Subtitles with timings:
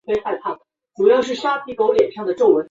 [0.01, 0.01] 然而这种食用方法真
[1.23, 2.55] 实性存疑。